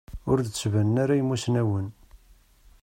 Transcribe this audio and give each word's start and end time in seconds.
Ur 0.29 0.37
d-ttbanen 0.39 1.01
ara 1.03 1.13
imusnawen. 1.21 1.87